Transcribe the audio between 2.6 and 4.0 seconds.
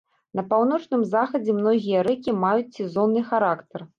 сезонны характар.